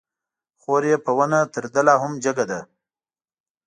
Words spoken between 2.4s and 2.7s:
ده